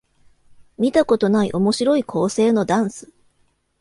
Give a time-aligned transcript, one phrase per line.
[0.79, 3.11] 見たことない面白い構成のダンス